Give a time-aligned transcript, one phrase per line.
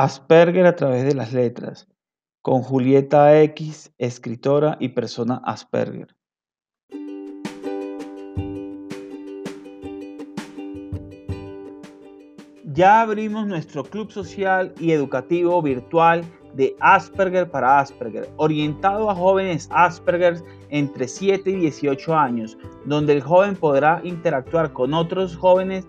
[0.00, 1.88] Asperger a través de las letras,
[2.40, 6.14] con Julieta X, escritora y persona Asperger.
[12.72, 16.24] Ya abrimos nuestro club social y educativo virtual
[16.54, 20.40] de Asperger para Asperger, orientado a jóvenes Asperger
[20.70, 25.88] entre 7 y 18 años, donde el joven podrá interactuar con otros jóvenes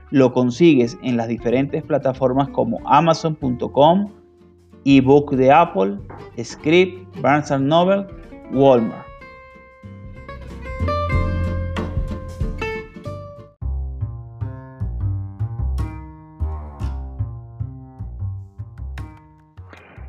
[0.11, 4.11] lo consigues en las diferentes plataformas como amazon.com,
[4.85, 5.97] ebook de Apple,
[6.41, 8.05] Script, Barnes Noble,
[8.51, 9.11] Walmart.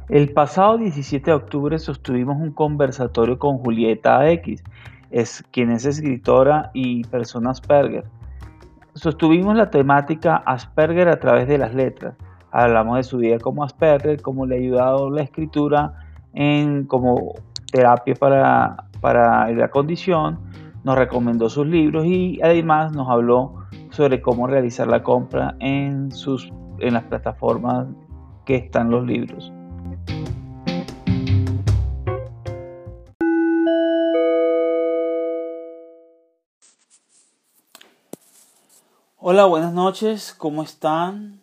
[0.09, 4.63] El pasado 17 de octubre sostuvimos un conversatorio con Julieta X,
[5.11, 8.05] es, quien es escritora y persona Asperger.
[8.95, 12.15] Sostuvimos la temática Asperger a través de las letras.
[12.51, 15.95] Hablamos de su vida como Asperger, cómo le ha ayudado la escritura
[16.35, 17.33] en, como
[17.73, 20.39] terapia para, para la condición.
[20.85, 26.53] Nos recomendó sus libros y además nos habló sobre cómo realizar la compra en, sus,
[26.81, 27.87] en las plataformas
[28.45, 29.53] que están los libros.
[39.25, 41.41] Hola, buenas noches, ¿cómo están?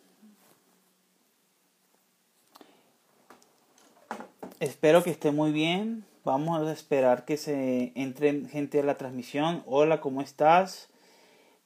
[4.59, 6.03] Espero que esté muy bien.
[6.25, 9.63] Vamos a esperar que se entre gente a la transmisión.
[9.66, 10.90] Hola, ¿cómo estás?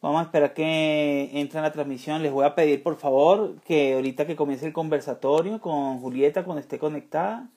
[0.03, 2.22] Vamos a esperar que entre a la transmisión.
[2.22, 6.62] Les voy a pedir por favor que ahorita que comience el conversatorio con Julieta cuando
[6.62, 7.50] esté conectada,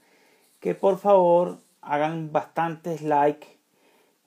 [0.60, 3.48] que por favor hagan bastantes likes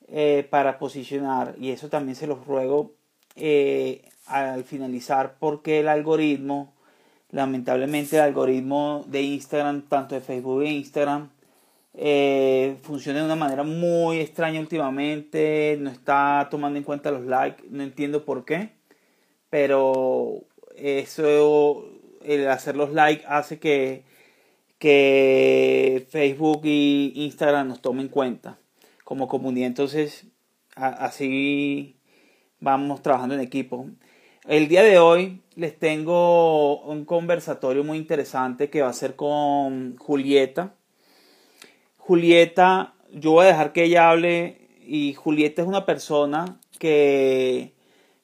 [0.07, 1.55] eh, para posicionar.
[1.57, 2.91] Y eso también se los ruego
[3.35, 6.73] eh, al finalizar porque el algoritmo,
[7.31, 11.29] lamentablemente el algoritmo de Instagram, tanto de Facebook e Instagram,
[11.95, 17.63] eh, funciona de una manera muy extraña últimamente, no está tomando en cuenta los likes,
[17.69, 18.69] no entiendo por qué,
[19.49, 20.43] pero
[20.77, 21.85] eso,
[22.23, 24.03] el hacer los likes hace que,
[24.77, 28.57] que Facebook y Instagram nos tomen en cuenta
[29.03, 30.27] como comunidad, entonces
[30.75, 31.97] así
[32.59, 33.87] vamos trabajando en equipo.
[34.47, 39.97] El día de hoy les tengo un conversatorio muy interesante que va a ser con
[39.97, 40.75] Julieta.
[41.97, 47.73] Julieta, yo voy a dejar que ella hable y Julieta es una persona que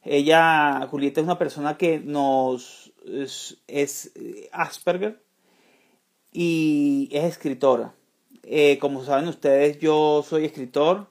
[0.03, 4.13] ella, Julieta es una persona que nos es,
[4.53, 5.21] Asperger
[6.31, 7.93] y es escritora.
[8.43, 11.07] Eh, como saben ustedes, yo soy escritor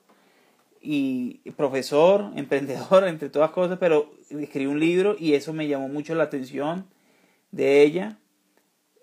[0.81, 4.11] y profesor, emprendedor, entre todas cosas, pero
[4.41, 6.87] escribí un libro y eso me llamó mucho la atención
[7.51, 8.19] de ella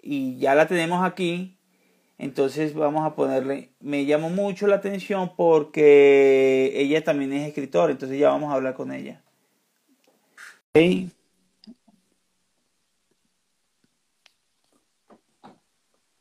[0.01, 1.57] y ya la tenemos aquí.
[2.17, 8.19] Entonces vamos a ponerle, me llamó mucho la atención porque ella también es escritora, entonces
[8.19, 9.23] ya vamos a hablar con ella.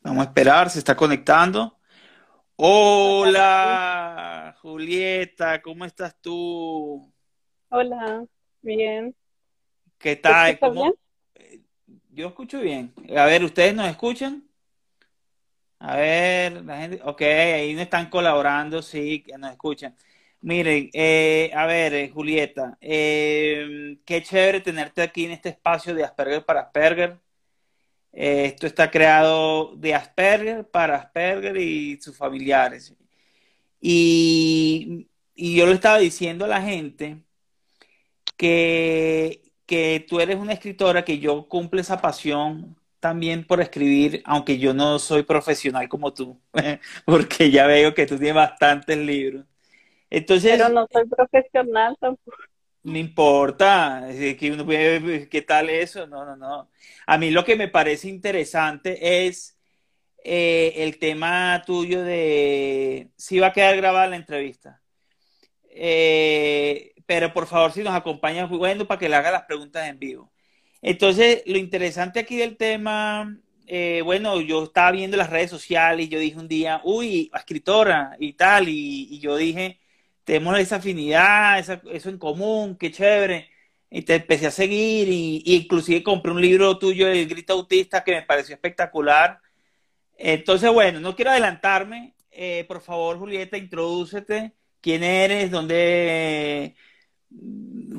[0.01, 1.77] Vamos a esperar, se está conectando.
[2.55, 7.13] Hola, Julieta, ¿cómo estás tú?
[7.69, 8.25] Hola,
[8.61, 9.15] bien.
[9.97, 10.57] ¿Qué tal?
[10.59, 10.93] ¿Cómo?
[12.09, 12.93] Yo escucho bien.
[13.15, 14.43] A ver, ¿ustedes nos escuchan?
[15.79, 19.95] A ver, la gente, ok, ahí nos están colaborando, sí, que nos escuchan.
[20.41, 26.03] Miren, eh, a ver, eh, Julieta, eh, qué chévere tenerte aquí en este espacio de
[26.03, 27.17] Asperger para Asperger.
[28.13, 32.93] Eh, esto está creado de Asperger para Asperger y sus familiares.
[33.79, 37.23] Y, y yo le estaba diciendo a la gente
[38.41, 44.57] que, que tú eres una escritora, que yo cumple esa pasión también por escribir, aunque
[44.59, 46.41] yo no soy profesional como tú,
[47.05, 49.45] porque ya veo que tú tienes bastantes libros.
[50.09, 52.37] Entonces, Pero no soy profesional tampoco.
[52.83, 54.07] no importa,
[54.39, 56.07] que uno puede- ¿qué tal eso?
[56.07, 56.71] No, no, no.
[57.05, 59.57] A mí lo que me parece interesante es
[60.25, 64.81] eh, el tema tuyo de si va a quedar grabada la entrevista.
[65.69, 69.99] Eh, pero por favor, si nos acompañas, bueno, para que le haga las preguntas en
[69.99, 70.31] vivo.
[70.81, 73.37] Entonces, lo interesante aquí del tema,
[73.67, 78.15] eh, bueno, yo estaba viendo las redes sociales y yo dije un día, uy, escritora
[78.17, 79.81] y tal, y, yo dije,
[80.23, 83.49] tenemos esa afinidad, eso en común, qué chévere.
[83.89, 88.13] Y te empecé a seguir y inclusive compré un libro tuyo, El Grito Autista, que
[88.13, 89.37] me pareció espectacular.
[90.17, 92.15] Entonces, bueno, no quiero adelantarme.
[92.31, 94.53] Eh, por favor, Julieta, introdúcete.
[94.79, 95.51] ¿Quién eres?
[95.51, 96.75] ¿Dónde?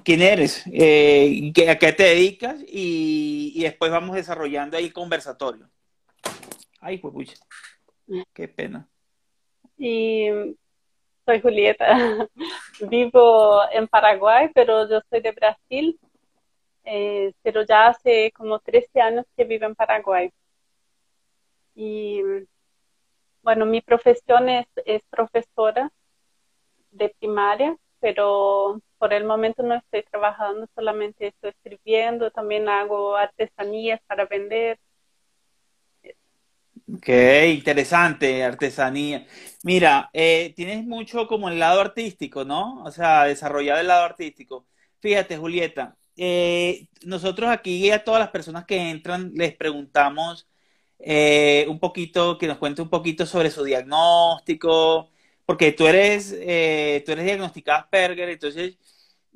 [0.05, 0.64] ¿Quién eres?
[0.73, 2.62] Eh, ¿a qué te dedicas?
[2.67, 5.69] Y, después vamos desarrollando ahí conversatorio.
[6.81, 7.40] Ay, pues,
[8.32, 8.88] qué pena.
[9.79, 10.29] Y
[11.25, 11.87] soy Julieta.
[12.90, 15.99] Vivo en Paraguay, pero yo soy de Brasil.
[16.85, 20.32] Eh, pero ya hace como 13 años que vivo en Paraguay.
[21.75, 22.20] Y
[23.43, 25.93] bueno, mi profesión es, es profesora
[26.90, 34.00] de primaria, pero por el momento no estoy trabajando, solamente estoy escribiendo, también hago artesanías
[34.08, 34.78] para vender.
[37.00, 39.25] Qué interesante, artesanía.
[39.62, 42.82] Mira, eh, tienes mucho como el lado artístico, ¿no?
[42.82, 44.66] O sea, desarrollado el lado artístico.
[44.99, 50.49] Fíjate, Julieta, eh, nosotros aquí a todas las personas que entran les preguntamos
[50.99, 55.12] eh, un poquito, que nos cuente un poquito sobre su diagnóstico,
[55.52, 58.78] porque tú eres, eh, tú eres diagnosticada Asperger, entonces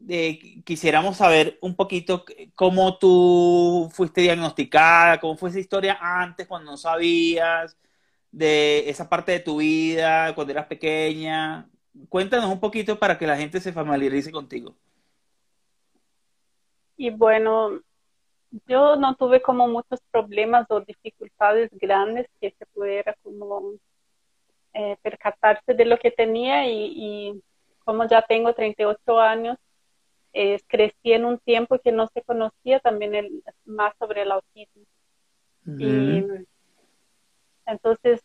[0.09, 2.25] eh, quisiéramos saber un poquito
[2.55, 7.77] cómo tú fuiste diagnosticada, cómo fue esa historia antes, cuando no sabías,
[8.33, 11.69] de esa parte de tu vida, cuando eras pequeña.
[12.09, 14.75] Cuéntanos un poquito para que la gente se familiarice contigo.
[16.97, 17.83] Y bueno,
[18.67, 23.75] yo no tuve como muchos problemas o dificultades grandes que se pudiera como
[24.79, 27.43] eh, percatarse de lo que tenía y, y
[27.83, 29.57] como ya tengo 38 años,
[30.35, 34.83] eh, crecí en un tiempo que no se conocía también el, más sobre el autismo.
[35.79, 36.23] Y
[37.65, 38.21] entonces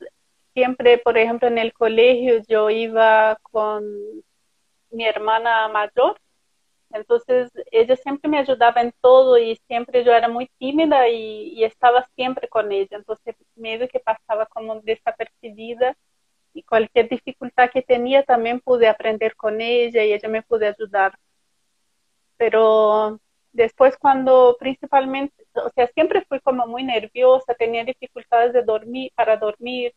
[0.54, 3.86] siempre, por ejemplo, en el colegio yo iba con
[4.90, 6.20] mi hermana mayor,
[6.92, 11.64] entonces ella siempre me ayudaba en todo y siempre yo era muy tímida y, y
[11.64, 15.96] estaba siempre con ella, entonces medio que pasaba como desapercibida
[16.54, 21.18] y cualquier dificultad que tenía también pude aprender con ella y ella me pude ayudar.
[22.38, 23.20] Pero
[23.54, 29.38] después cuando principalmente, o sea, siempre fui como muy nerviosa, tenía dificultades de dormir, para
[29.38, 29.94] dormir,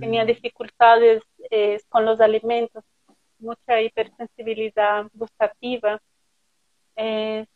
[0.00, 2.84] tenía dificultades eh, con los alimentos,
[3.38, 6.00] mucha hipersensibilidad gustativa.
[6.96, 7.46] Eh,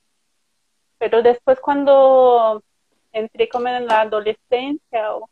[0.98, 2.62] pero después cuando
[3.12, 5.28] entré como en la adolescencia o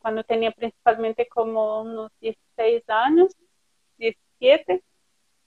[0.00, 3.36] cuando tenía principalmente como unos 16 años,
[3.98, 4.82] 17,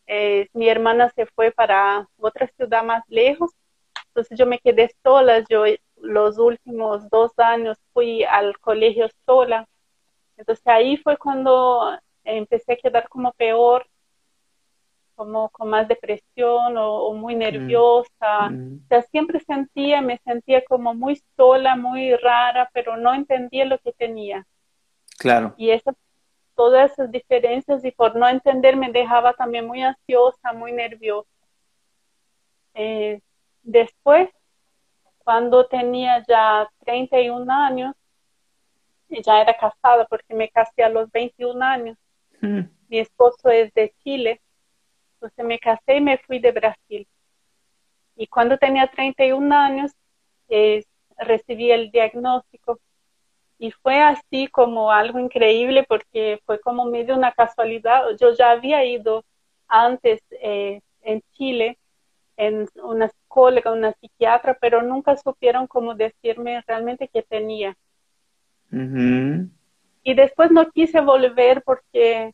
[0.07, 3.51] eh, mi hermana se fue para otra ciudad más lejos,
[4.07, 5.63] entonces yo me quedé sola, yo
[5.97, 9.67] los últimos dos años fui al colegio sola,
[10.37, 13.87] entonces ahí fue cuando empecé a quedar como peor,
[15.15, 20.63] como con más depresión o, o muy nerviosa, mm, o sea, siempre sentía, me sentía
[20.65, 24.45] como muy sola, muy rara, pero no entendía lo que tenía.
[25.17, 25.53] Claro.
[25.57, 25.95] Y esas,
[26.55, 31.29] todas esas diferencias y por no entender me dejaba también muy ansiosa, muy nerviosa.
[32.73, 33.21] Eh,
[33.61, 34.29] después,
[35.19, 37.95] cuando tenía ya 31 años,
[39.09, 41.97] y ya era casada porque me casé a los 21 años.
[42.41, 44.41] Mm, Mi esposo es de Chile,
[45.27, 47.07] entonces me casé y me fui de Brasil.
[48.15, 49.91] Y cuando tenía 31 años,
[50.49, 50.83] eh,
[51.17, 52.79] recibí el diagnóstico
[53.57, 58.03] y fue así como algo increíble porque fue como medio una casualidad.
[58.19, 59.23] Yo ya había ido
[59.67, 61.77] antes eh, en Chile
[62.35, 67.75] en una psicóloga, una psiquiatra, pero nunca supieron cómo decirme realmente qué tenía.
[70.03, 72.33] y después no quise volver porque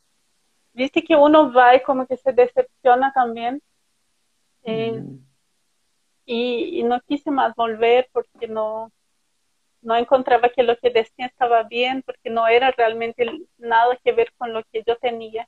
[0.79, 3.61] viste que uno va y como que se decepciona también.
[4.63, 5.19] Eh, mm.
[6.25, 8.91] y, no quise más volver porque no,
[9.81, 13.25] no encontraba que lo que decía estaba bien, porque no era realmente
[13.57, 15.47] nada que ver con lo que yo tenía.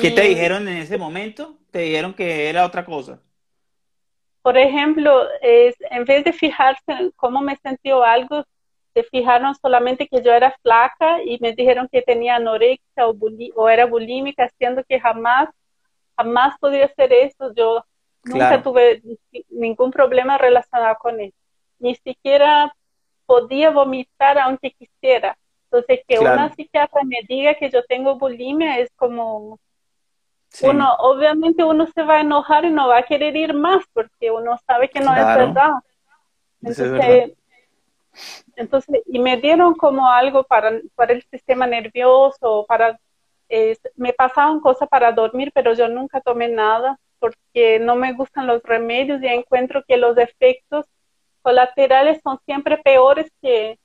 [0.00, 1.56] ¿Qué te dijeron en ese momento?
[1.70, 3.22] ¿Te dijeron que era otra cosa?
[4.42, 8.44] Por ejemplo, es, en vez de fijarse en cómo me sentía algo,
[8.96, 13.14] se fijaron solamente que yo era flaca y me dijeron que tenía anorexia o,
[13.54, 15.50] o era bulímica, haciendo que jamás,
[16.16, 17.52] jamás podía hacer eso.
[17.52, 17.84] Yo
[18.24, 19.02] nunca tuve
[19.50, 21.36] ningún problema relacionado con eso.
[21.78, 22.74] Ni siquiera
[23.26, 25.36] podía vomitar aunque quisiera.
[25.64, 29.58] Entonces, que una psiquiatra me diga que yo tengo bulimia es como,
[30.62, 34.30] uno, obviamente uno se va a enojar y no va a querer ir más porque
[34.30, 35.72] uno sabe que no es verdad.
[36.62, 37.36] Entonces,
[38.56, 42.98] entonces, y me dieron como algo para, para el sistema nervioso, para,
[43.94, 48.62] me pasaban cosas para dormir, pero yo nunca tomé nada porque no me gustan los
[48.62, 50.86] remedios y encuentro que los efectos
[51.42, 53.78] colaterales son siempre peores que,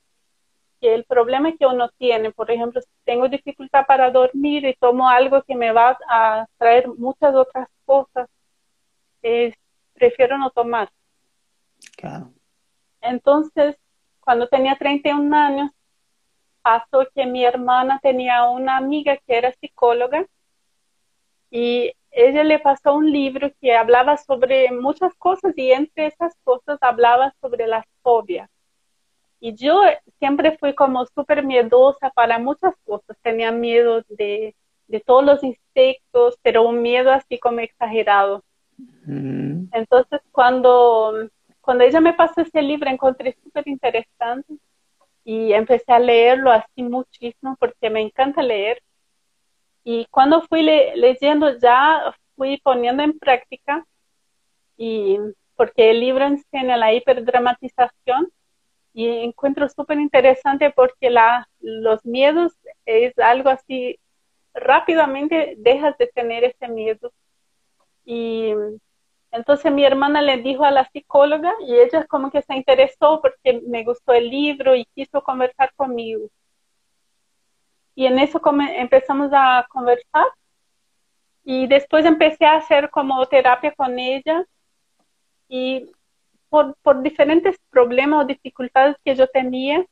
[0.80, 2.32] que el problema que uno tiene.
[2.32, 6.88] Por ejemplo, si tengo dificultad para dormir y tomo algo que me va a traer
[6.88, 8.28] muchas otras cosas,
[9.94, 10.90] prefiero no tomar.
[11.96, 12.32] Claro.
[13.00, 13.76] Entonces,
[14.24, 15.70] cuando tenía 31 años,
[16.62, 20.26] pasó que mi hermana tenía una amiga que era psicóloga
[21.50, 26.78] y ella le pasó un libro que hablaba sobre muchas cosas y entre esas cosas
[26.80, 28.48] hablaba sobre las fobias.
[29.40, 29.82] Y yo
[30.18, 33.16] siempre fui como súper miedosa para muchas cosas.
[33.22, 34.54] Tenía miedo de,
[34.86, 38.44] de, todos los insectos, pero un miedo así como exagerado.
[39.06, 41.28] Entonces, cuando
[41.62, 44.54] cuando ella me pasó ese libro encontré súper interesante
[45.24, 48.82] y empecé a leerlo así muchísimo porque me encanta leer.
[49.84, 53.86] Y cuando fui leyendo ya fui poniendo en práctica
[54.76, 55.18] y
[55.56, 58.28] porque el libro enseña la hiperdramatización
[58.92, 62.52] y encuentro súper interesante porque la, los miedos
[62.84, 63.98] es algo así,
[64.52, 67.12] rápidamente dejas de tener ese miedo.
[68.04, 68.52] Y
[69.32, 73.62] entonces mi hermana le dijo a la psicóloga y ella como que se interesó porque
[73.66, 76.28] me gustó el libro y quiso conversar conmigo.
[77.94, 78.40] Y en eso
[78.76, 80.26] empezamos a conversar
[81.44, 84.44] y después empecé a hacer como terapia con ella
[85.48, 85.90] y
[86.50, 89.84] por, diferentes problemas o dificultades que yo tenía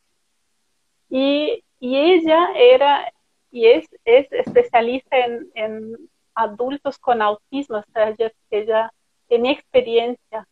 [1.09, 3.11] y, ella era
[3.51, 5.17] y es, es especialista
[5.55, 5.97] en,
[6.35, 8.15] adultos con autismo, o sea,
[8.51, 8.93] ella
[9.31, 10.47] tenía experiencia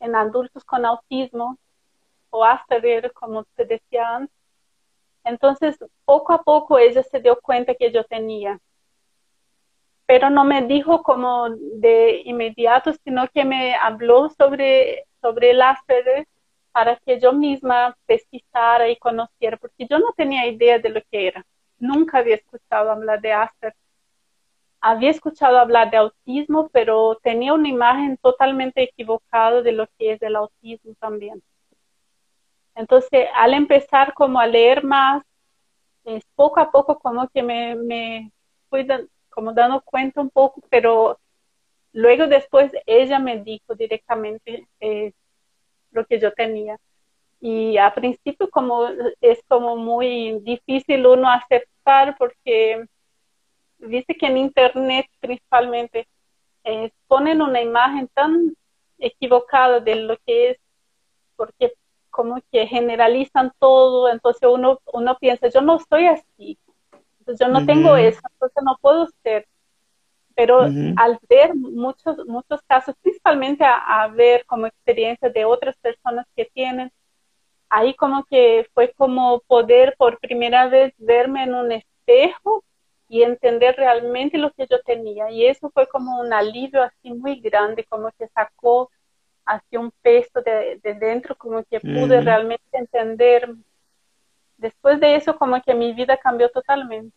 [0.00, 1.58] en adultos con autismo
[2.30, 4.36] o Asperger, como te decía antes.
[5.24, 8.60] Entonces, poco a poco ella se dio cuenta que yo tenía.
[10.06, 16.28] Pero no me dijo como de inmediato, sino que me habló sobre, sobre el Asperger
[16.70, 21.28] para que yo misma pesquisara y conociera, porque yo no tenía idea de lo que
[21.28, 21.46] era.
[21.78, 23.87] Nunca había escuchado hablar de Asperger
[24.80, 30.22] había escuchado hablar de autismo, pero tenía una imagen totalmente equivocada de lo que es
[30.22, 31.42] el autismo también.
[32.74, 35.24] Entonces, al empezar como a leer más,
[36.34, 38.30] poco a poco como que me,
[38.70, 38.86] fui
[39.30, 41.18] como dando cuenta un poco, pero
[41.92, 45.12] luego después ella me dijo directamente eh,
[45.90, 46.78] lo que yo tenía.
[47.40, 48.88] Y a principio como
[49.20, 52.84] es como muy difícil uno aceptar porque
[53.78, 56.08] viste que en internet principalmente
[56.64, 58.54] eh, ponen una imagen tan
[58.98, 60.58] equivocada de lo que es,
[61.36, 61.72] porque
[62.10, 66.58] como que generalizan todo, entonces uno, uno piensa, yo no soy así,
[67.20, 69.46] entonces yo no tengo eso, entonces no puedo ser.
[70.34, 76.26] Pero al ver muchos, muchos casos, principalmente a, a ver como experiencia de otras personas
[76.36, 76.92] que tienen,
[77.68, 82.64] ahí como que fue como poder por primera vez verme en un espejo
[83.08, 85.30] y entender realmente lo que yo tenía.
[85.30, 88.90] Y eso fue como un alivio así muy grande, como que sacó
[89.44, 93.48] así un peso de, dentro, como que pude realmente entender.
[94.58, 97.16] Después de eso, como que mi vida cambió totalmente.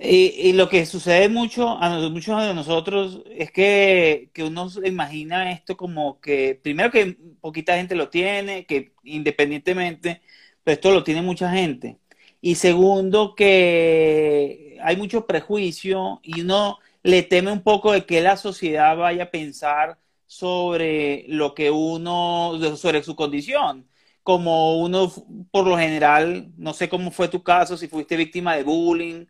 [0.00, 5.50] Y, lo que sucede mucho a muchos de nosotros es que, que uno se imagina
[5.50, 10.22] esto como que, primero que poquita gente lo tiene, que independientemente,
[10.62, 11.98] pero esto lo tiene mucha gente.
[12.40, 18.36] Y segundo, que hay mucho prejuicio y uno le teme un poco de que la
[18.36, 23.86] sociedad vaya a pensar sobre lo que uno, sobre su condición.
[24.22, 25.10] como uno,
[25.50, 29.26] por lo general, no sé cómo fue tu caso, si fuiste víctima de bullying,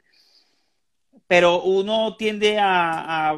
[1.28, 3.30] pero uno tiende a,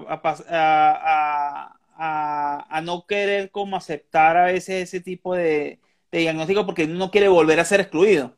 [1.97, 5.81] a, no querer como aceptar a veces ese tipo de,
[6.13, 8.37] diagnóstico porque uno no quiere volver a ser excluido.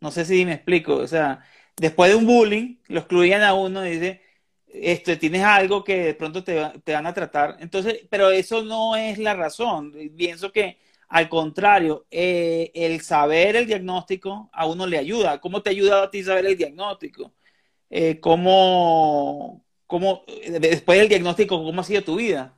[0.00, 0.96] No sé si me explico.
[0.96, 1.42] O sea,
[1.76, 4.22] después de un bullying, lo excluían a uno y dice,
[4.68, 7.56] esto, tienes algo que de pronto te, te van a tratar.
[7.60, 9.92] Entonces, pero eso no es la razón.
[10.16, 15.40] Pienso que al contrario, eh, el saber el diagnóstico a uno le ayuda.
[15.40, 17.32] ¿Cómo te ha ayudado a ti saber el diagnóstico?
[17.90, 20.24] Eh, ¿cómo, cómo,
[20.60, 22.54] después del diagnóstico, cómo ha sido tu vida?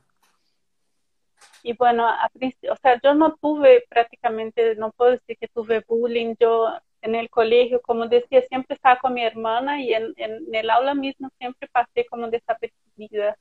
[1.61, 6.35] Y bueno, o sea, yo no tuve prácticamente, no puedo decir que tuve bullying.
[6.39, 10.69] Yo en el colegio, como decía, siempre estaba con mi hermana y en, en el
[10.69, 13.37] aula mismo siempre pasé como desapercibida.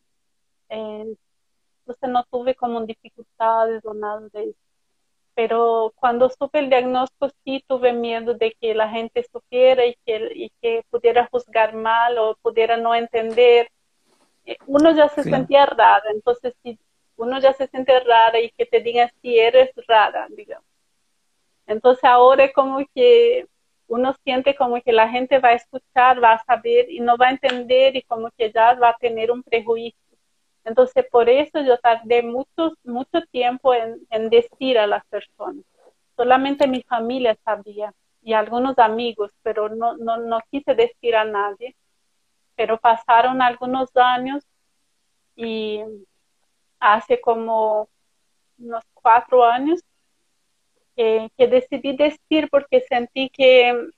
[0.69, 1.17] Eh,
[1.81, 4.69] entonces no tuve como dificultades o nada de eso
[5.38, 10.33] pero cuando supe el diagnóstico sí tuve miedo de que la gente supiera y que,
[10.35, 13.71] y que pudiera juzgar mal o pudiera no entender.
[14.47, 16.77] Eh, uno ya se sentía rara, entonces si
[17.15, 20.67] uno ya se siente rara y que te digan si eres rara, digamos.
[21.68, 23.46] Entonces ahora es como que
[23.88, 27.28] uno siente como que la gente va a escuchar, va a saber y no va
[27.28, 30.00] a entender y como que ya va a tener un prejuicio.
[30.64, 35.64] Entonces, por eso yo tardé mucho, mucho tiempo en, decir a las personas.
[36.16, 41.76] Solamente mi familia sabía y algunos amigos, pero no, no, no quise decir a nadie.
[42.56, 44.44] Pero pasaron algunos años
[45.37, 45.80] y
[46.80, 47.88] hace como
[48.58, 49.80] unos cuatro años
[51.37, 53.90] que decidí decir porque sentí que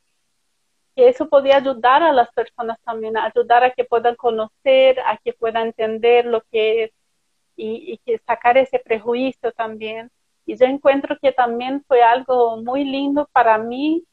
[0.97, 5.69] eso podía ayudar a las personas también, ayudar a que puedan conocer, a que puedan
[5.69, 6.91] entender lo que es
[7.57, 10.11] y, que sacar ese prejuicio también.
[10.47, 14.05] Y yo encuentro que también fue algo muy lindo para mí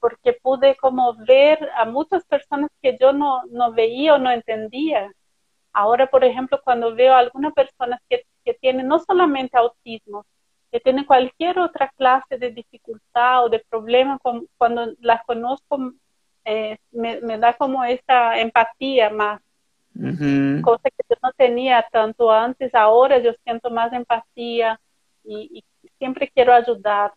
[0.00, 5.12] porque pude como ver a muchas personas que yo no, no veía o no entendía.
[5.72, 10.24] Ahora, por ejemplo, cuando veo a algunas personas que, que tienen no solamente autismo,
[10.74, 14.18] que tienen cualquier otra clase de dificultad o de problema,
[14.58, 15.92] cuando las conozco
[16.44, 19.40] eh, me, da como esa empatía más.
[20.62, 24.80] Cosa que yo no tenía tanto antes, ahora yo siento más empatía
[25.22, 25.62] y,
[25.96, 27.12] siempre quiero ayudar.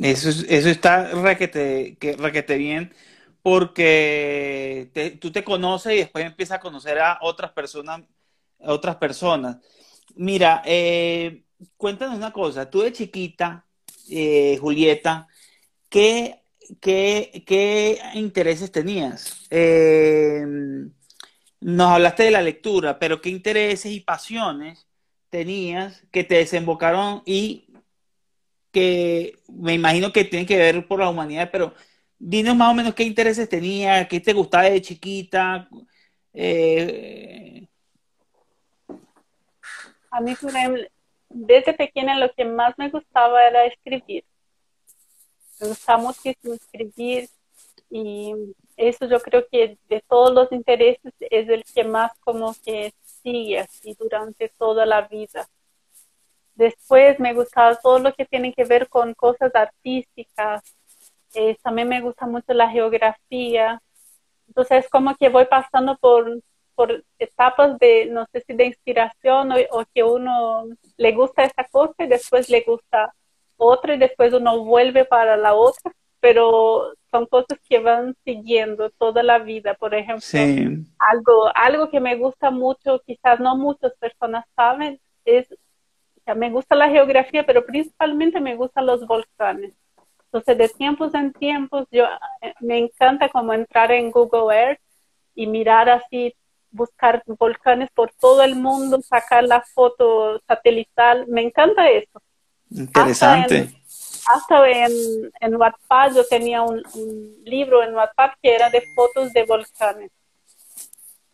[0.00, 2.94] Eso, eso está requete, que, requete bien
[3.42, 8.00] porque tú te conoces y después empiezas a conocer a otras personas.
[8.60, 9.58] otras personas.
[10.14, 11.42] Mira, eh,
[11.76, 13.66] cuéntanos una cosa, tú de chiquita,
[14.10, 15.28] eh, Julieta,
[15.88, 16.42] ¿qué
[16.80, 19.46] ¿qué, intereses tenías?
[19.50, 20.44] Eh,
[21.60, 24.86] nos hablaste de la lectura, pero ¿qué intereses y pasiones
[25.30, 27.66] tenías que te desembocaron y
[28.72, 31.74] que me imagino que tienen que ver por la humanidad, pero
[32.18, 35.68] dinos más o menos qué intereses tenías, qué te gustaba de chiquita.
[36.32, 37.66] Eh,
[40.10, 40.34] A mí,
[41.32, 44.24] desde pequeña lo que más me gustaba era escribir
[45.62, 47.28] me gusta muchísimo escribir
[47.88, 48.34] y
[48.76, 52.92] eso yo creo que de todos los intereses es el que más como que
[53.22, 55.46] sigue así durante toda la vida.
[56.54, 60.64] Después me gustaba todo lo que tiene que ver con cosas artísticas.
[61.34, 63.80] Eh, también me gusta mucho la geografía.
[64.48, 66.40] Entonces es como que voy pasando por,
[66.74, 70.64] por etapas de, no sé si de inspiración o, o que uno
[70.96, 73.12] le gusta esa cosa y después le gusta
[73.56, 79.22] otra y después uno vuelve para la otra, pero son cosas que van siguiendo toda
[79.22, 79.74] la vida.
[79.74, 80.22] Por ejemplo,
[80.98, 85.48] algo, algo que me gusta mucho, quizás no muchas personas saben, es,
[86.26, 89.74] ya me gusta la geografía, pero principalmente me gustan los volcanes.
[90.26, 92.04] Entonces, de tiempos en tiempos, yo
[92.40, 94.80] eh, me encanta como entrar en Google Earth
[95.34, 96.34] y mirar así,
[96.72, 101.26] buscar volcanes por todo el mundo, sacar la foto satelital.
[101.28, 102.20] Me encanta eso.
[102.70, 103.70] Interesante.
[104.26, 104.92] Hasta en,
[105.40, 106.82] en, Wattpad yo tenía un,
[107.44, 110.10] libro en Wattpad que era de fotos de volcanes.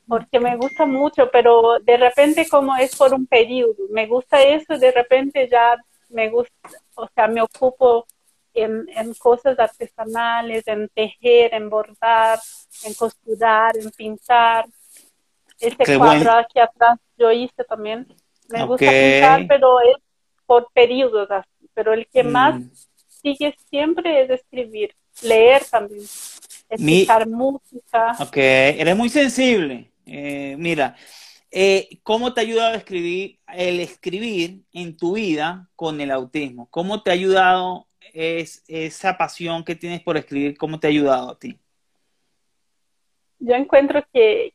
[0.07, 4.79] Porque me gusta mucho, pero de repente como es por un periodo, me gusta eso,
[4.79, 5.77] de repente ya
[6.09, 8.07] me gusta, o sea, me ocupo
[8.55, 12.39] en, en, cosas artesanales, en tejer, en bordar,
[12.85, 14.67] en costurar, en pintar.
[15.61, 18.07] Este cuadro aquí atrás yo hice también.
[18.49, 19.97] Me gusta pintar, pero es
[20.47, 22.71] por periodos así, pero el que más mm.
[23.09, 26.03] sigue siempre es escribir, leer también,
[26.71, 28.17] escuchar música.
[28.21, 29.93] Ok, eres muy sensible.
[30.07, 30.97] Eh, mira,
[31.51, 36.67] eh, ¿cómo te ha ayudado a escribir, el escribir en tu vida con el autismo?
[36.71, 41.31] ¿Cómo te ha ayudado es esa pasión que tienes por escribir, cómo te ha ayudado
[41.31, 41.59] a ti?
[43.41, 44.55] Yo encuentro que,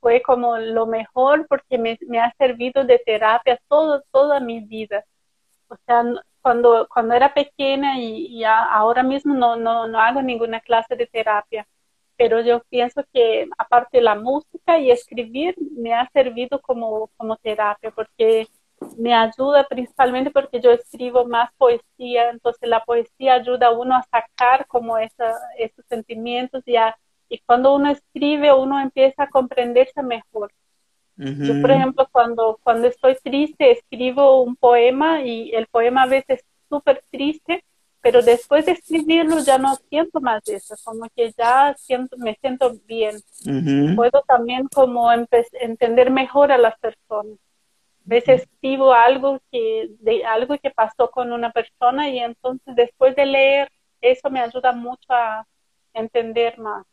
[0.00, 5.04] fue como lo mejor porque me, ha servido de terapia todo, toda mi vida.
[5.68, 6.04] O sea,
[6.40, 11.66] cuando, cuando era pequeña y, ahora mismo no, no, no hago ninguna clase de terapia,
[12.16, 17.36] pero yo pienso que aparte de la música y escribir me ha servido como, como
[17.36, 18.46] terapia porque
[18.96, 24.02] me ayuda principalmente porque yo escribo más poesía, entonces la poesía ayuda a uno a
[24.04, 26.76] sacar como esa, esos sentimientos y,
[27.32, 30.52] y cuando uno escribe uno empieza a comprenderse mejor.
[31.16, 36.40] Yo, por ejemplo, cuando, cuando estoy triste escribo un poema y el poema a veces
[36.40, 37.62] es súper triste,
[38.00, 42.72] pero después de escribirlo ya no siento más eso, como que ya siento, me siento
[42.86, 43.16] bien.
[43.94, 47.38] Puedo también como entender mejor a las personas
[48.04, 53.26] veces escribo algo que, de algo que pasó con una persona y entonces después de
[53.26, 55.46] leer eso me ayuda mucho a
[55.94, 56.84] entender más.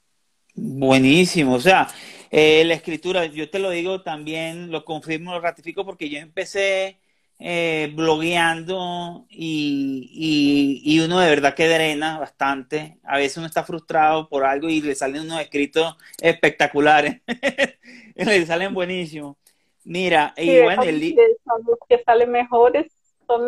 [0.56, 1.88] Buenísimo, o sea,
[2.32, 7.00] eh, la escritura, yo te lo digo también, lo confirmo, lo ratifico porque yo empecé
[7.42, 13.00] eh, blogueando y, y, uno de verdad que drena bastante.
[13.04, 17.22] A veces uno está frustrado por algo y le salen unos escritos espectaculares,
[18.16, 19.38] le salen buenísimos.
[19.86, 22.92] Mira, y bueno, el los que salen mejores
[23.26, 23.48] son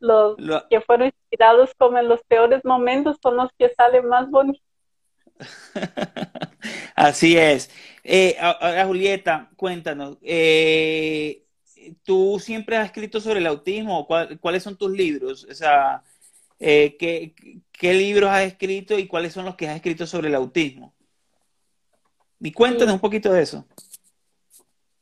[0.00, 4.30] los, los que fueron inspirados como en los peores momentos, son los que salen más
[4.30, 4.71] bonitos.
[6.94, 7.70] Así es.
[8.04, 11.44] Eh, ahora, Julieta, cuéntanos, eh,
[12.04, 14.06] ¿tú siempre has escrito sobre el autismo?
[14.40, 15.46] ¿Cuáles son tus libros?
[15.50, 16.02] O sea,
[16.58, 17.34] eh, ¿qué,
[17.72, 20.94] ¿qué, libros has escrito y cuáles son los que has escrito sobre el autismo?
[22.40, 23.64] Y cuéntanos un poquito de eso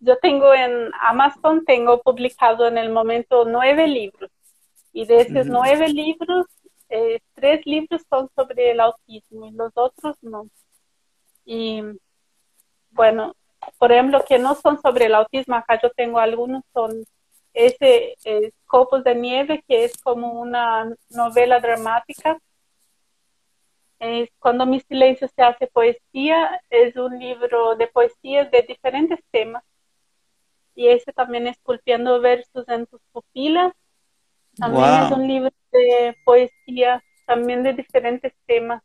[0.01, 4.31] yo tengo en Amazon, tengo publicado en el momento nueve libros.
[4.93, 6.47] Y de esos nueve libros,
[6.91, 10.49] eh, tres libros son sobre el autismo y los otros no.
[11.45, 11.83] Y
[12.91, 13.35] bueno,
[13.79, 17.05] por ejemplo, que no son sobre el autismo, acá yo tengo algunos, son
[17.55, 22.39] ese eh, Copos de Nieve, que es como una novela dramática.
[23.99, 29.63] Es Cuando mi silencio se hace poesía, es un libro de poesías de diferentes temas
[30.75, 33.75] y ese también Esculpiendo versos en tus pupilas.
[34.61, 38.83] También es un libro de poesía, también de diferentes temas.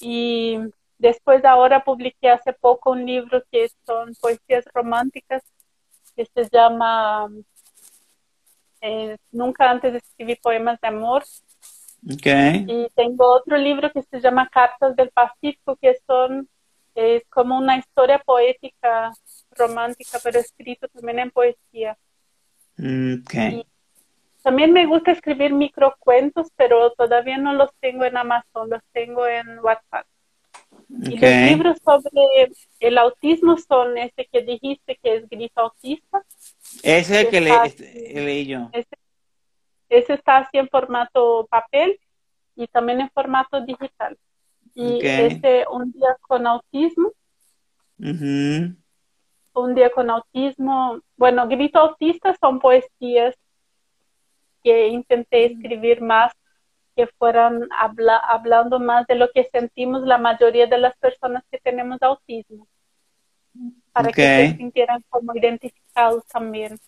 [0.00, 0.58] Y
[0.98, 5.42] después ahora publiqué hace poco un libro que son poesías románticas,
[6.14, 7.28] que se llama
[8.80, 11.24] eh, Nunca antes escribí poemas de amor.
[12.14, 12.64] Okay.
[12.68, 16.48] Y tengo otro libro que se llama Cartas del Pacífico, que son
[16.94, 19.12] es como una historia poética
[19.52, 21.96] romántica, pero escrito también en poesía.
[22.76, 23.64] Okay.
[24.42, 29.58] También me gusta escribir microcuentos, pero todavía no los tengo en Amazon, los tengo en
[29.60, 30.06] WhatsApp.
[30.88, 36.22] Y los libros sobre el autismo son ese que dijiste que es Grito Autista.
[36.82, 38.70] Ese es el que le, leí yo.
[38.72, 38.96] Ese,
[39.88, 41.98] ese, está así en formato papel
[42.56, 44.16] y también en formato digital
[44.78, 47.12] y este un día con autismo.
[47.98, 51.00] Un día con autismo.
[51.16, 53.34] Bueno, Grito Autista son poesías
[54.68, 56.32] que intenté escribir más,
[56.94, 57.68] que fueran
[58.28, 62.66] hablando más de lo que sentimos la mayoría de las personas que tenemos autismo,
[63.92, 66.78] para que se sintieran como identificados también.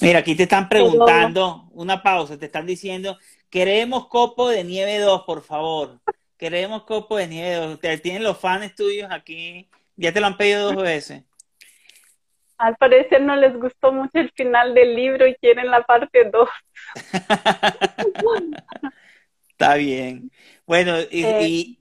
[0.00, 3.18] Mira, aquí te están preguntando, una pausa, te están diciendo,
[3.50, 5.98] queremos copo de nieve 2, por favor.
[6.36, 7.78] Queremos copo de nieve.
[7.98, 9.68] Tienen los fans tuyos aquí.
[9.96, 11.22] Ya te lo han pedido dos veces.
[12.62, 16.48] Al parecer no les gustó mucho el final del libro y quieren la parte 2.
[19.48, 20.30] Está bien.
[20.64, 21.76] Bueno, y, eh,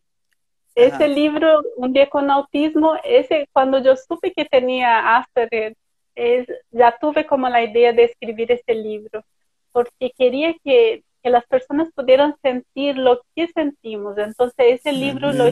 [0.74, 5.76] ese libro, Un día con autismo, ese cuando yo supe que tenía Asperger,
[6.15, 9.24] es, ya tuve como la idea de escribir ese libro,
[9.72, 14.17] porque quería que que las personas pudieran sentir lo que sentimos.
[14.17, 15.46] Entonces ese libro lo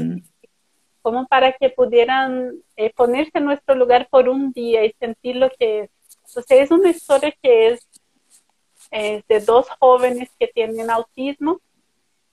[1.02, 5.50] como para que pudieran eh, ponerse en nuestro lugar por un día y sentir lo
[5.50, 5.90] que es.
[6.28, 7.88] Entonces es una historia que es
[8.92, 11.60] de dos jóvenes que tienen autismo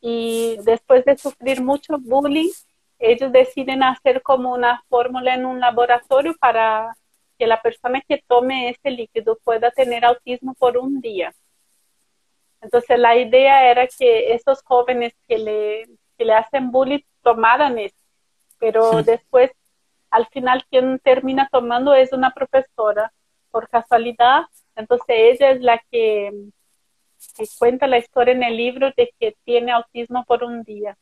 [0.01, 2.51] y después de sufrir mucho bullying,
[2.99, 6.97] ellos deciden hacer como una fórmula en un laboratorio para
[7.39, 11.35] que la persona que tome ese líquido pueda tener autismo por un día.
[12.61, 15.85] Entonces la idea era que esos jóvenes que le,
[16.17, 17.97] que le hacen bullying tomaran eso,
[18.59, 19.51] pero después
[20.11, 23.13] al final quien termina tomando es una profesora
[23.51, 24.43] por casualidad,
[24.75, 26.33] entonces ella es la que
[27.59, 30.97] cuenta la historia en el libro de que tiene autismo por un día.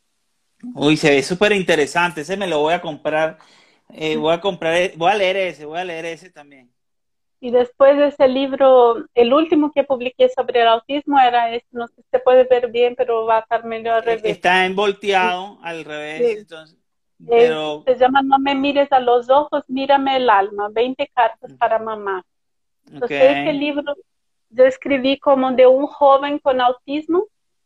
[0.75, 3.39] Uy, se ve súper interesante, ese me lo voy a comprar,
[3.91, 6.73] eh, voy a comprar, voy a leer ese, voy a leer ese también.
[7.41, 11.87] Y después de ese libro, el último que publiqué sobre el autismo era este, no
[11.89, 14.25] sé si se puede ver bien, pero va a estar medio al revés.
[14.25, 16.79] Está envolteado al revés, entonces,
[17.27, 17.83] pero...
[17.85, 22.25] Se llama No me mires a los ojos, mírame el alma, 20 cartas para mamá.
[22.87, 23.95] Entonces, ese libro
[24.51, 27.25] yo escribí como de un joven con autismo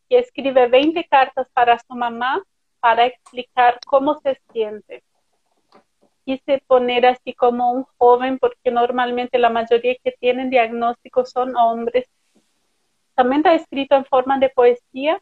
[0.09, 2.41] que escribe 20 cartas para su mamá
[2.79, 5.03] para explicar cómo se siente
[6.29, 12.05] quise poner así como un joven porque normalmente la mayoría que tienen diagnóstico son hombres.
[13.15, 15.19] También está escrito en forma de poesía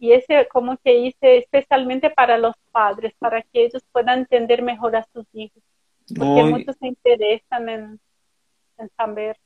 [0.00, 4.96] y ese como que hice especialmente para los padres, para que ellos puedan entender mejor
[4.96, 5.62] a sus hijos,
[6.16, 8.00] porque muchos se interesan en,
[8.96, 9.36] saber.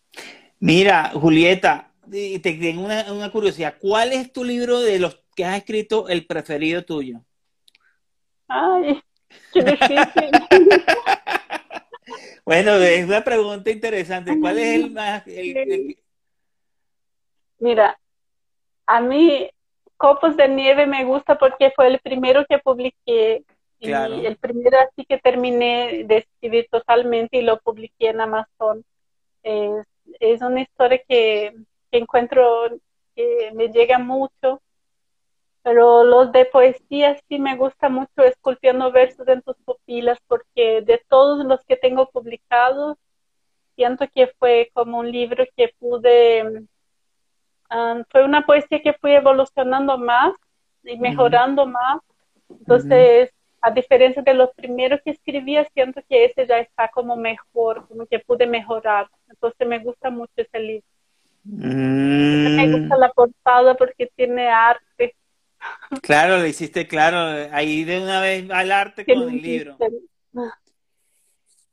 [0.61, 3.75] Mira, Julieta, te tengo una, una curiosidad.
[3.81, 7.21] ¿Cuál es tu libro de los que has escrito el preferido tuyo?
[8.47, 9.03] Ay,
[9.53, 10.31] Qué difícil.
[12.45, 14.38] bueno, es una pregunta interesante.
[14.38, 15.25] ¿Cuál es el más...
[17.59, 17.99] Mira,
[18.87, 19.49] a mí
[19.96, 23.44] Copos de Nieve me gusta porque fue el primero que publiqué
[23.78, 28.85] y el primero así que terminé de escribir totalmente y lo publiqué en Amazon.
[29.42, 29.87] Es,
[30.20, 31.54] es una historia que,
[31.90, 32.70] que encuentro
[33.14, 34.61] que me llega mucho
[35.64, 41.02] pero los de poesía sí me gusta mucho esculpiendo versos en tus pupilas porque de
[41.09, 42.98] todos los que tengo publicados
[43.74, 46.66] siento que fue como un libro que pude
[47.75, 50.33] um, fue una poesía que fui evolucionando más
[50.83, 52.01] y mejorando más
[52.49, 57.87] entonces a diferencia de los primeros que escribía siento que ese ya está como mejor
[57.89, 60.87] como que pude mejorar entonces me gusta mucho ese libro
[61.45, 63.01] me gusta mm.
[63.01, 65.15] la portada porque tiene arte
[66.03, 67.49] Claro, lo hiciste claro.
[67.53, 69.77] Ahí de una vez al arte con el libro.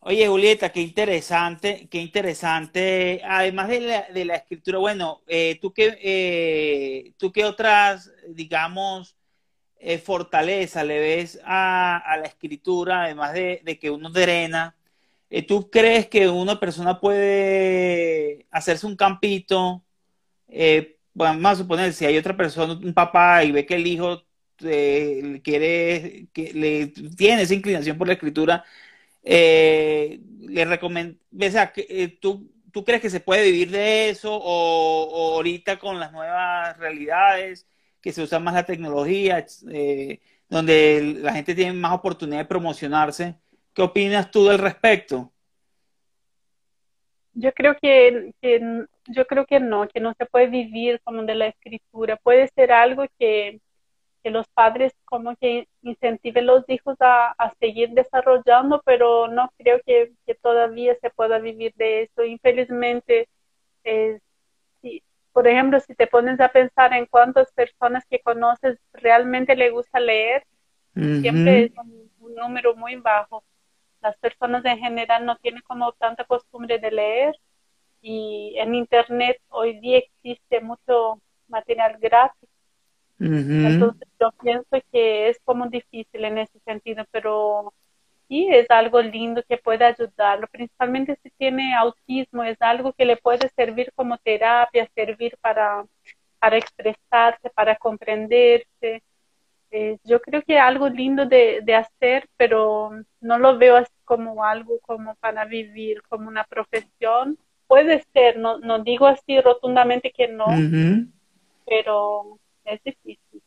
[0.04, 3.22] Oye, Julieta, qué interesante, qué interesante.
[3.24, 9.16] Además de la, de la escritura, bueno, eh, ¿tú, qué, eh, ¿tú qué otras, digamos,
[9.80, 14.76] eh, fortaleza le ves a, la escritura, además de, de que uno drena?
[15.48, 19.84] ¿Tú crees que una persona puede hacerse un campito
[21.14, 24.24] vamos a suponer, si hay otra persona, un papá, y ve que el hijo
[24.64, 28.64] eh, quiere, que le tiene esa inclinación por la escritura,
[29.24, 34.34] eh, le recomiendo, o sea, eh, ¿tú, ¿tú crees que se puede vivir de eso
[34.34, 37.68] o, ahorita con las nuevas realidades,
[38.02, 39.46] que se usa más la tecnología,
[40.50, 43.36] donde la gente tiene más oportunidad de promocionarse?
[43.74, 45.32] ¿Qué opinas tú del respecto?
[47.34, 48.34] Yo creo que,
[49.08, 52.18] yo creo que no, que no se puede vivir como de la escritura.
[52.18, 53.62] Puede ser algo que,
[54.30, 60.14] los padres como que incentiven a los hijos a, seguir desarrollando, pero no creo que,
[60.42, 62.24] todavía se pueda vivir de eso.
[62.24, 63.28] Infelizmente,
[65.34, 70.00] por ejemplo, si te pones a pensar en cuántas personas que conoces realmente le gusta
[70.00, 70.46] leer,
[70.94, 71.72] siempre es
[72.20, 73.44] un número muy bajo
[74.02, 77.36] las personas en general no tienen como tanta costumbre de leer
[78.02, 81.98] y en internet hoy día existe mucho material
[83.22, 87.74] Entonces yo pienso que es como difícil en ese sentido, pero
[88.28, 93.18] sí es algo lindo que puede ayudarlo, principalmente si tiene autismo, es algo que le
[93.18, 95.86] puede servir como terapia, servir para,
[96.40, 99.04] para expresarse, para comprenderse.
[99.70, 104.44] Eh, yo creo que es algo lindo de, hacer, pero no lo veo así como
[104.44, 107.38] algo como para vivir, como una profesión.
[107.68, 110.48] Puede ser, no, no digo así rotundamente que no,
[111.66, 113.42] pero es difícil.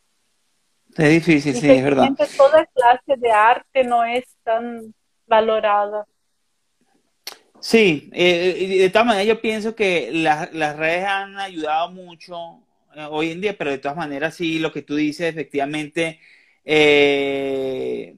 [0.96, 2.10] Es difícil, sí, es verdad.
[2.36, 4.94] Toda clase de arte no es tan
[5.26, 6.06] valorada.
[7.60, 13.30] Sí, eh, de todas maneras yo pienso que las redes han ayudado mucho eh, hoy
[13.30, 16.20] en día, pero de todas maneras sí, lo que tú dices, efectivamente,
[16.64, 18.16] eh,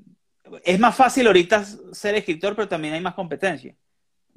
[0.65, 3.75] es más fácil ahorita ser escritor, pero también hay más competencia.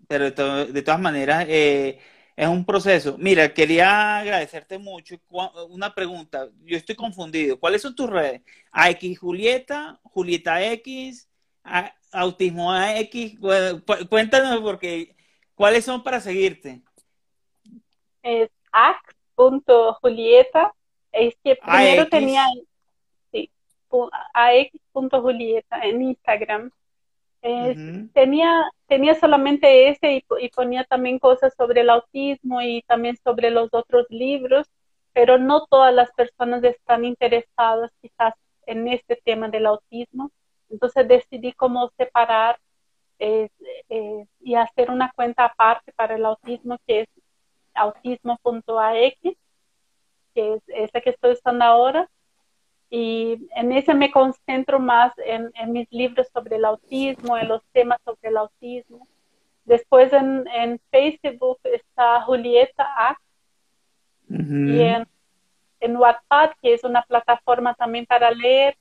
[0.08, 2.00] Pero de, todas maneras, eh,
[2.40, 3.18] es un proceso.
[3.18, 5.18] Mira, quería agradecerte mucho.
[5.68, 7.60] Una pregunta, yo estoy confundido.
[7.60, 8.42] ¿Cuáles son tus redes?
[8.72, 11.28] AX Julieta, Julieta X,
[12.14, 13.38] Autismo X.
[14.08, 15.18] Cuéntanos porque,
[15.54, 16.82] ¿cuáles son para seguirte?
[18.24, 19.00] Es AX
[19.36, 20.74] punto Julieta,
[21.12, 22.46] es que primero tenía
[23.34, 23.52] sí,
[24.34, 26.72] ax.julieta en Instagram.
[27.42, 33.70] Tenía, tenía solamente ese y, ponía también cosas sobre el autismo y también sobre los
[33.72, 34.68] otros libros,
[35.14, 38.34] pero no todas las personas están interesadas quizás
[38.66, 40.32] en este tema del autismo.
[40.70, 42.60] Entonces decidí cómo separar
[43.20, 43.50] eh,
[43.90, 47.10] eh, y hacer una cuenta aparte para el autismo que es
[47.74, 49.38] autismo.ax,
[50.34, 52.10] que es esa que estoy usando ahora.
[52.90, 58.00] Y en ese me concentro más en, mis libros sobre el autismo, en los temas
[58.04, 59.08] sobre el autismo.
[59.66, 63.18] Después en, en Facebook está Julieta A.
[64.28, 65.08] Y en,
[65.80, 68.76] en Wattpad, que es una plataforma también para leer,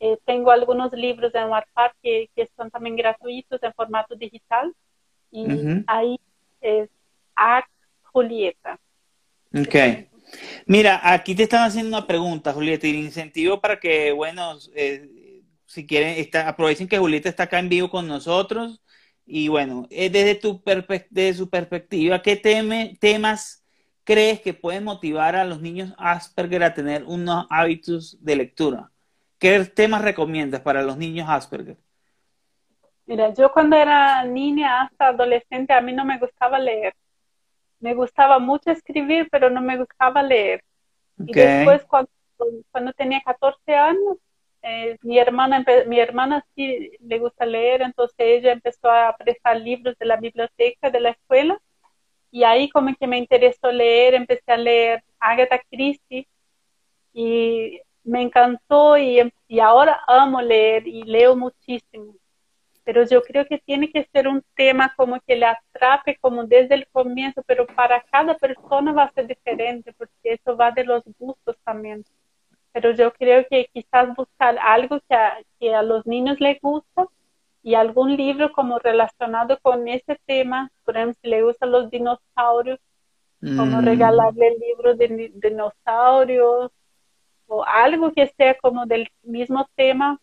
[0.00, 4.74] eh, tengo algunos libros en Wattpad que, que, son también gratuitos en formato digital.
[5.30, 5.46] Y
[5.86, 6.18] ahí
[6.60, 6.88] es
[7.34, 7.64] A.
[8.12, 8.78] Julieta.
[9.54, 9.74] Ok.
[10.66, 15.42] Mira, aquí te están haciendo una pregunta, Julieta, y el incentivo para que, bueno, eh,
[15.64, 18.82] si quieren, está, aprovechen que Julieta está acá en vivo con nosotros.
[19.24, 20.62] Y bueno, eh, desde, tu
[21.36, 23.64] su perspectiva, ¿qué temas
[24.04, 28.90] crees que pueden motivar a los niños Asperger a tener unos hábitos de lectura?
[29.38, 31.76] ¿Qué temas recomiendas para los niños Asperger?
[33.06, 36.94] Mira, yo cuando era niña hasta adolescente a mí no me gustaba leer.
[37.80, 40.62] Me gustaba mucho escribir, pero no me gustaba leer.
[41.26, 42.10] Y después cuando,
[42.70, 44.18] cuando tenía 14 años,
[44.62, 49.96] eh, mi hermana mi hermana sí le gusta leer, entonces ella empezó a prestar libros
[49.98, 51.58] de la biblioteca de la escuela
[52.30, 56.28] y ahí como que me interesó leer, empecé a leer Agatha Christie
[57.12, 62.14] y me encantó y, y ahora amo leer y leo muchísimo.
[62.86, 66.76] Pero yo creo que tiene que ser un tema como que le atrape como desde
[66.76, 71.02] el comienzo, pero para cada persona va a ser diferente porque eso va de los
[71.18, 72.04] gustos también.
[72.70, 77.08] Pero yo creo que quizás buscar algo que a, que a los niños les gusta
[77.60, 82.78] y algún libro como relacionado con ese tema, por ejemplo, si le gustan los dinosaurios,
[83.40, 83.84] como mm.
[83.84, 86.70] regalarle libros de dinosaurios
[87.48, 90.20] o algo que sea como del mismo tema,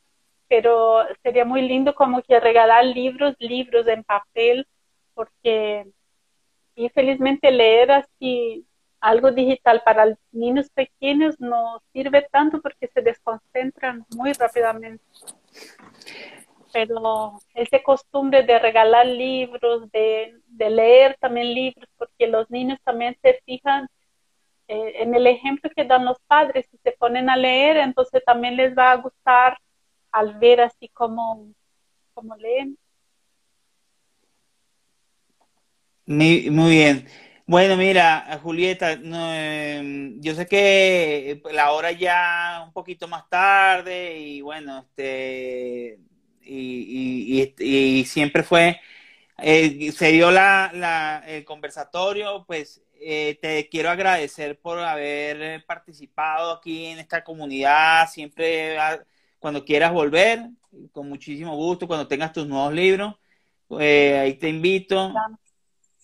[0.48, 4.68] pero sería muy lindo como que regalar libros, libros en papel,
[5.14, 5.88] porque
[6.76, 8.66] infelizmente leer así
[9.04, 15.04] algo digital para niños pequeños no sirve tanto porque se desconcentran muy rápidamente.
[16.72, 23.42] Pero esa costumbre de regalar libros, de, leer también libros, porque los niños también se
[23.46, 23.88] fijan
[24.70, 28.56] eh, en el ejemplo que dan los padres, si se ponen a leer, entonces también
[28.56, 29.58] les va a gustar
[30.14, 31.54] al ver así como,
[32.14, 32.78] como leen.
[36.06, 37.08] Muy, bien.
[37.46, 44.42] Bueno, mira, Julieta, em, yo sé que la hora ya un poquito más tarde y
[44.42, 46.00] bueno, este,
[46.42, 48.80] y, siempre fue,
[49.40, 56.86] eh, se dio la, el conversatorio, pues eh, te quiero agradecer por haber participado aquí
[56.88, 58.78] en esta comunidad, siempre
[59.44, 60.52] cuando quieras volver,
[60.94, 63.16] con muchísimo gusto, cuando tengas tus nuevos libros,
[63.78, 65.14] eh, ahí te invito.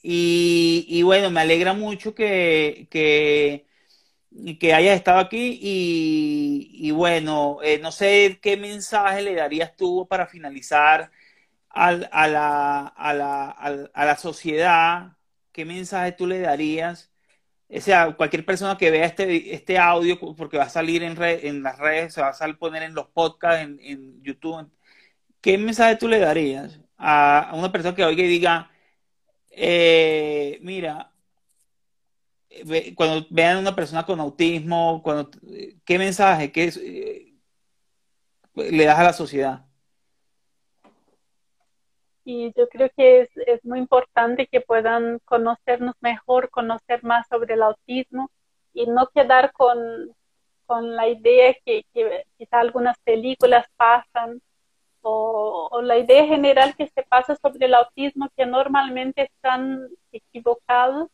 [0.04, 8.40] Y, bueno, me alegra mucho que, que hayas estado aquí y, bueno, eh, no sé
[8.42, 11.10] qué mensaje le darías tú para finalizar
[11.70, 15.14] a, la, a, la, a, la, sociedad,
[15.54, 17.10] qué mensaje tú le darías.
[17.72, 21.64] O sea, cualquier persona que vea este, este audio, porque va a salir en, en
[21.64, 24.72] las redes, se va a poner en los podcasts, en, en YouTube,
[25.42, 28.72] ¿qué mensaje tú le darías a, una persona que oiga y diga,
[29.52, 31.12] eh, mira,
[32.96, 35.30] cuando vean a una persona con autismo, cuando,
[35.86, 37.36] ¿qué mensaje qué eh,
[38.56, 39.69] le das a la sociedad?
[42.32, 47.56] Y yo creo que es, es, muy importante que puedan conocernos mejor, conocer más sobre
[47.56, 48.30] el autismo
[48.72, 49.80] y no quedar con,
[50.68, 54.44] con la idea que, que quizá algunas películas pasan
[55.02, 61.10] o, o, la idea general que se pasa sobre el autismo que normalmente están equivocados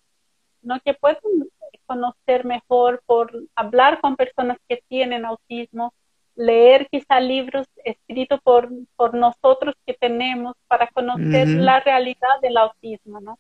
[0.63, 0.81] ¿no?
[0.81, 1.49] que pueden
[1.85, 5.93] conocer mejor por hablar con personas que tienen autismo,
[6.35, 13.21] leer quizá libros escritos por, por nosotros que tenemos para conocer la realidad del autismo,
[13.21, 13.39] ¿no?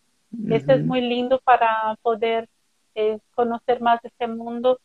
[0.49, 2.49] Eso es muy lindo para poder
[2.93, 4.79] eh, conocer más de este mundo.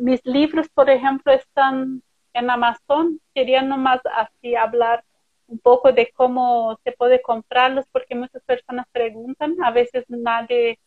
[0.00, 2.02] mis libros, por ejemplo, están
[2.32, 3.20] en Amazon.
[3.34, 5.04] Quería nomás así hablar
[5.48, 10.78] un poco de cómo se puede comprarlos, porque muchas personas preguntan, a veces nadie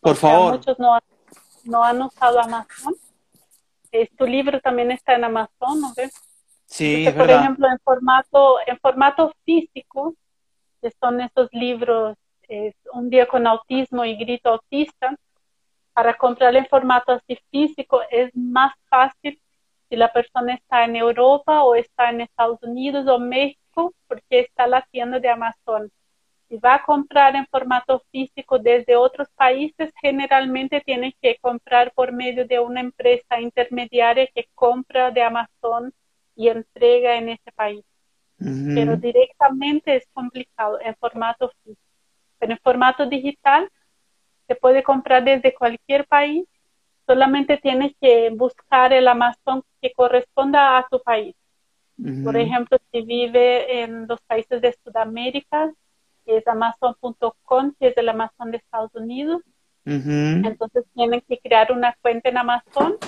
[0.00, 0.52] por favor.
[0.52, 0.98] Muchos no,
[1.64, 2.94] no han usado Amazon.
[4.16, 6.12] Tu libro también está en Amazon, ¿no ves?
[6.66, 10.14] Sí, Por ejemplo, en formato, en formato físico,
[10.82, 12.16] que son esos libros,
[12.92, 15.16] Un día con autismo y grito autista,
[15.92, 19.40] para comprar en formato así físico es más fácil
[19.88, 24.66] si la persona está en Europa o está en Estados Unidos o México, porque está
[24.66, 25.90] la tienda de Amazon.
[26.48, 32.12] Si va a comprar en formato físico desde otros países, generalmente tiene que comprar por
[32.12, 35.92] medio de una empresa intermediaria que compra de Amazon
[36.34, 37.84] y entrega en ese país.
[38.38, 41.82] Pero directamente es complicado en formato físico.
[42.38, 43.68] Pero en formato digital
[44.46, 46.46] se puede comprar desde cualquier país,
[47.06, 51.34] solamente tienes que buscar el Amazon que corresponda a tu país.
[52.22, 55.72] Por ejemplo, si vive en los países de Sudamérica,
[56.36, 59.42] es amazon.com, que es el Amazon de Estados Unidos.
[59.84, 62.98] Entonces tienen que crear una cuenta en Amazon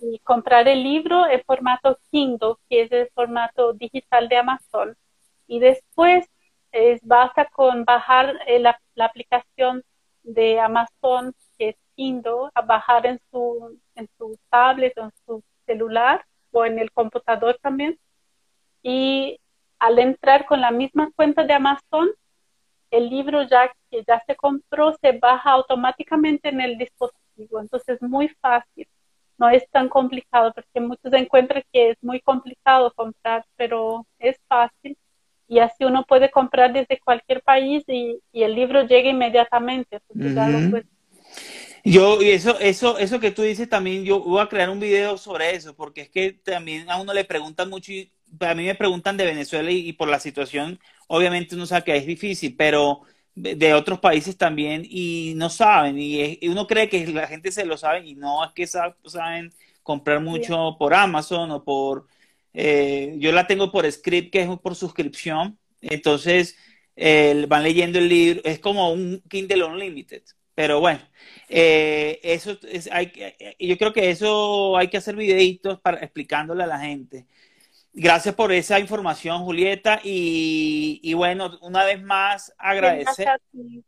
[0.00, 4.96] y comprar el libro en formato Kindle, que es el formato digital de Amazon.
[5.46, 6.28] Y después
[6.72, 9.84] es, basta con bajar eh, la, aplicación
[10.24, 15.42] de Amazon, que es Kindle, a bajar en su, en su tablet o en su
[15.66, 17.98] celular o en el computador también.
[18.82, 19.40] Y
[19.78, 22.10] al entrar con la misma cuenta de Amazon,
[22.90, 27.60] el libro ya que ya se compró se baja automáticamente en el dispositivo.
[27.60, 28.88] Entonces es muy fácil,
[29.38, 34.96] no es tan complicado porque muchos encuentran que es muy complicado comprar, pero es fácil
[35.48, 39.98] y así uno puede comprar desde cualquier país y, el libro llega inmediatamente.
[41.84, 45.16] Yo, y eso, eso, eso que tú dices también, yo voy a crear un video
[45.16, 48.74] sobre eso, porque es que también a uno le preguntan mucho, y a mí me
[48.74, 53.02] preguntan de Venezuela y por la situación obviamente uno sabe que es difícil, pero
[53.34, 57.76] de otros países también y no saben y, uno cree que la gente se lo
[57.76, 59.52] sabe y no es que saben
[59.82, 62.08] comprar mucho por Amazon o por
[62.52, 66.56] eh, yo la tengo por script que es por suscripción entonces
[67.48, 70.22] van leyendo el libro es como un Kindle Unlimited
[70.56, 71.00] pero bueno
[71.48, 73.12] eh, eso es, hay,
[73.60, 77.26] yo creo que eso hay que hacer videitos para explicándole a la gente
[78.00, 80.00] Gracias por esa información, Julieta.
[80.04, 83.04] Y, bueno, una vez más agradecer.
[83.04, 83.84] Gracias a ti.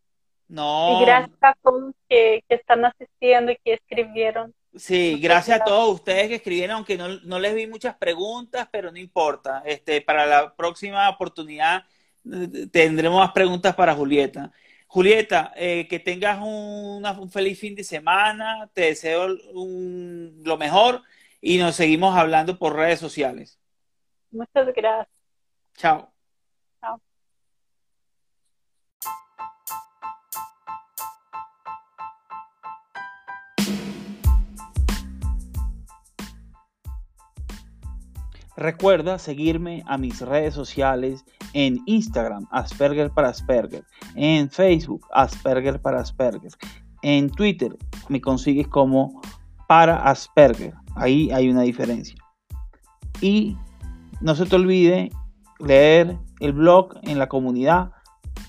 [0.48, 0.98] No.
[1.00, 4.52] Y gracias a todos que, están asistiendo y que escribieron.
[4.74, 8.98] Sí, gracias a todos ustedes que escribieron, aunque no, les vi muchas preguntas, pero no
[8.98, 9.62] importa.
[9.64, 11.84] Este, para la próxima oportunidad
[12.32, 14.50] eh, tendremos más preguntas para Julieta.
[14.88, 21.02] Julieta, eh, que tengas un feliz fin de semana, te deseo lo mejor
[21.40, 23.59] y nos seguimos hablando por redes sociales.
[24.30, 25.08] Muchas gracias.
[25.76, 26.12] Chao.
[26.80, 27.00] Chao.
[38.56, 41.24] Recuerda seguirme a mis redes sociales
[41.54, 43.84] en Instagram, Asperger para Asperger,
[44.16, 46.52] en Facebook, Asperger para Asperger,
[47.02, 47.76] en Twitter
[48.08, 49.22] me consigues como
[49.66, 52.16] para Asperger, ahí hay una diferencia.
[53.20, 53.56] Y
[54.20, 55.10] no se te olvide
[55.58, 57.90] leer el blog en la comunidad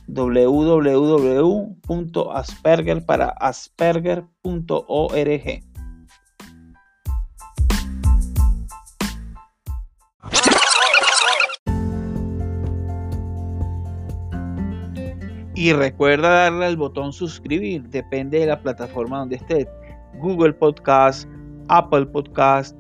[0.07, 1.45] www.asperger
[15.53, 19.67] Y recuerda darle al botón suscribir, depende de la plataforma donde estés.
[20.19, 21.30] Google Podcast,
[21.67, 22.76] Apple Podcast,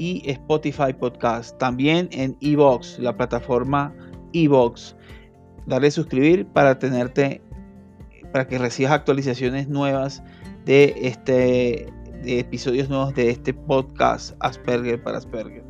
[0.00, 1.58] y Spotify Podcast.
[1.58, 3.94] También en Evox, la plataforma
[4.32, 4.96] Evox.
[5.66, 7.42] Dale suscribir para tenerte,
[8.32, 10.22] para que recibas actualizaciones nuevas
[10.64, 11.92] de este
[12.22, 15.64] de episodios nuevos de este podcast Asperger para Asperger.